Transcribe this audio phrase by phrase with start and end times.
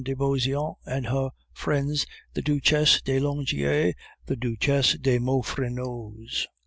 [0.03, 3.93] de Beauseant and her friends the Duchesse de Langeais and
[4.25, 6.47] the Duchesse de Maufrigneause.